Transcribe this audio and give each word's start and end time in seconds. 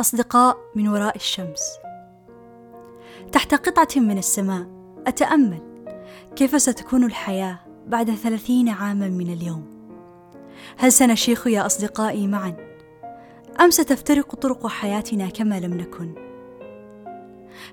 أصدقاء 0.00 0.56
من 0.74 0.88
وراء 0.88 1.16
الشمس. 1.16 1.78
تحت 3.32 3.54
قطعة 3.54 3.88
من 3.96 4.18
السماء 4.18 4.66
أتأمل 5.06 5.84
كيف 6.36 6.62
ستكون 6.62 7.04
الحياة 7.04 7.58
بعد 7.86 8.10
ثلاثين 8.10 8.68
عاما 8.68 9.08
من 9.08 9.32
اليوم؟ 9.32 9.66
هل 10.76 10.92
سنشيخ 10.92 11.46
يا 11.46 11.66
أصدقائي 11.66 12.26
معا؟ 12.26 12.56
أم 13.60 13.70
ستفترق 13.70 14.34
طرق 14.34 14.66
حياتنا 14.66 15.28
كما 15.28 15.60
لم 15.60 15.74
نكن؟ 15.74 16.14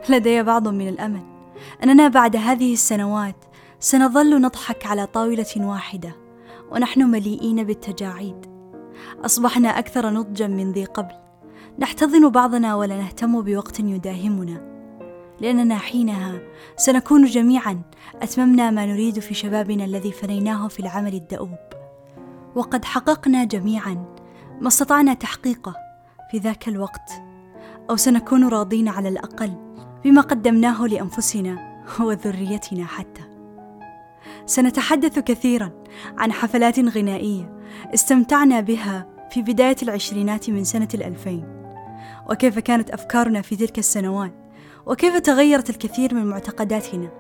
لدي 0.10 0.44
بعض 0.44 0.68
من 0.68 0.88
الأمل 0.88 1.24
أننا 1.84 2.08
بعد 2.08 2.36
هذه 2.36 2.74
السنوات 2.74 3.46
سنظل 3.80 4.42
نضحك 4.42 4.86
على 4.86 5.06
طاولة 5.06 5.54
واحدة 5.58 6.16
ونحن 6.72 7.02
مليئين 7.02 7.64
بالتجاعيد. 7.64 8.46
أصبحنا 9.26 9.80
أكثر 9.80 10.10
نضجا 10.10 10.48
من 10.48 10.72
ذي 10.72 10.86
قبل. 10.86 11.25
نحتضن 11.80 12.30
بعضنا 12.30 12.76
ولا 12.76 12.98
نهتم 12.98 13.42
بوقت 13.42 13.80
يداهمنا. 13.80 14.76
لأننا 15.42 15.78
حينها 15.78 16.40
سنكون 16.78 17.26
جميعا 17.26 17.82
أتممنا 18.22 18.72
ما 18.72 18.86
نريد 18.86 19.20
في 19.20 19.34
شبابنا 19.34 19.86
الذي 19.86 20.12
فنيناه 20.12 20.68
في 20.68 20.80
العمل 20.80 21.14
الدؤوب. 21.14 21.58
وقد 22.56 22.86
حققنا 22.86 23.44
جميعا 23.44 24.06
ما 24.62 24.68
استطعنا 24.68 25.14
تحقيقه 25.14 25.76
في 26.32 26.38
ذاك 26.38 26.68
الوقت 26.68 27.12
أو 27.90 27.96
سنكون 27.96 28.48
راضين 28.48 28.88
على 28.88 29.10
الأقل 29.10 29.54
بما 30.04 30.22
قدمناه 30.22 30.88
لأنفسنا 30.88 31.84
وذريتنا 32.00 32.86
حتى. 32.86 33.22
سنتحدث 34.46 35.20
كثيرا 35.20 35.72
عن 36.18 36.32
حفلات 36.32 36.80
غنائية 36.80 37.60
استمتعنا 37.94 38.60
بها 38.62 39.08
في 39.32 39.42
بداية 39.42 39.76
العشرينات 39.84 40.50
من 40.50 40.64
سنة 40.64 40.88
الألفين. 40.94 41.55
وكيف 42.30 42.60
كانت 42.60 42.90
أفكارنا 42.90 43.42
في 43.42 43.56
تلك 43.56 43.80
السنوات 43.80 44.34
وكيف 44.86 45.18
تغيرت 45.18 45.70
الكثير 45.70 46.14
من 46.14 46.26
معتقداتنا 46.26 47.12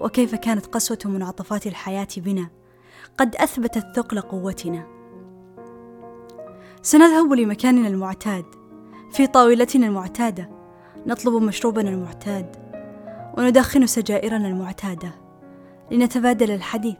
وكيف 0.00 0.34
كانت 0.34 0.66
قسوة 0.66 0.98
منعطفات 1.04 1.66
الحياة 1.66 2.08
بنا 2.16 2.48
قد 3.18 3.36
أثبتت 3.36 3.86
ثقل 3.96 4.20
قوتنا. 4.20 4.86
سنذهب 6.82 7.32
لمكاننا 7.32 7.88
المعتاد 7.88 8.44
في 9.12 9.26
طاولتنا 9.26 9.86
المعتادة 9.86 10.50
نطلب 11.06 11.42
مشروبنا 11.42 11.90
المعتاد 11.90 12.56
وندخن 13.38 13.86
سجائرنا 13.86 14.48
المعتادة 14.48 15.14
لنتبادل 15.90 16.50
الحديث 16.50 16.96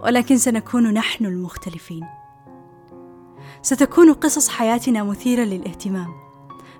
ولكن 0.00 0.36
سنكون 0.36 0.94
نحن 0.94 1.24
المختلفين. 1.26 2.06
ستكون 3.62 4.12
قصص 4.12 4.48
حياتنا 4.48 5.02
مثيرة 5.02 5.42
للاهتمام. 5.42 6.31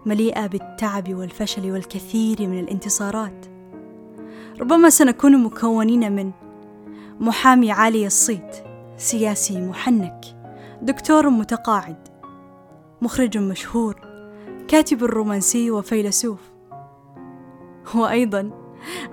مليئة 0.06 0.46
بالتعب 0.46 1.14
والفشل 1.14 1.70
والكثير 1.70 2.36
من 2.40 2.58
الانتصارات. 2.58 3.46
ربما 4.60 4.90
سنكون 4.90 5.42
مكونين 5.42 6.12
من 6.12 6.30
محامي 7.20 7.72
عالي 7.72 8.06
الصيت 8.06 8.56
سياسي 8.96 9.60
محنك 9.60 10.20
دكتور 10.82 11.30
متقاعد 11.30 12.08
مخرج 13.02 13.38
مشهور 13.38 14.00
كاتب 14.68 15.04
رومانسي 15.04 15.70
وفيلسوف 15.70 16.40
وأيضا 17.94 18.50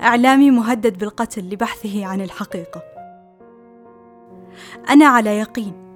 إعلامي 0.02 0.52
مهدد 0.52 0.98
بالقتل 0.98 1.50
لبحثه 1.50 2.06
عن 2.06 2.22
الحقيقة. 2.22 2.84
أنا 4.90 5.06
على 5.06 5.30
يقين 5.30 5.89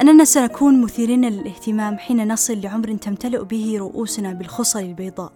أننا 0.00 0.24
سنكون 0.24 0.82
مثيرين 0.82 1.24
للاهتمام 1.24 1.98
حين 1.98 2.32
نصل 2.32 2.60
لعمر 2.60 2.94
تمتلئ 2.94 3.44
به 3.44 3.76
رؤوسنا 3.78 4.32
بالخصل 4.32 4.78
البيضاء. 4.78 5.32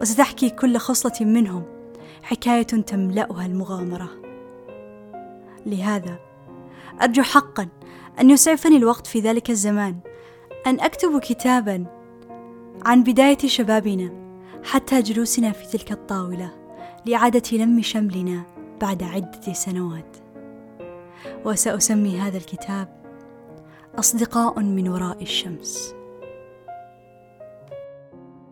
وستحكي 0.00 0.50
كل 0.50 0.76
خصلة 0.76 1.26
منهم 1.26 1.62
حكاية 2.22 2.62
تملأها 2.62 3.46
المغامرة. 3.46 4.08
لهذا 5.66 6.18
أرجو 7.02 7.22
حقا 7.22 7.68
أن 8.20 8.30
يسعفني 8.30 8.76
الوقت 8.76 9.06
في 9.06 9.20
ذلك 9.20 9.50
الزمان 9.50 9.96
أن 10.66 10.80
أكتب 10.80 11.20
كتابا 11.20 11.86
عن 12.86 13.02
بداية 13.02 13.38
شبابنا 13.38 14.10
حتى 14.64 15.02
جلوسنا 15.02 15.52
في 15.52 15.78
تلك 15.78 15.92
الطاولة 15.92 16.50
لإعادة 17.06 17.56
لم 17.58 17.82
شملنا 17.82 18.42
بعد 18.80 19.02
عدة 19.02 19.52
سنوات. 19.52 20.16
وسأسمي 21.44 22.18
هذا 22.18 22.36
الكتاب 22.36 23.03
أصدقاء 23.98 24.60
من 24.60 24.88
وراء 24.88 25.22
الشمس. 25.22 25.94